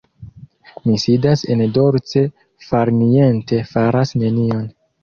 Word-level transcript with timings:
Mi 0.85 0.95
sidas 1.03 1.43
en 1.57 1.61
dolce 1.77 2.25
farniente, 2.71 3.65
faras 3.77 4.19
nenion. 4.25 4.71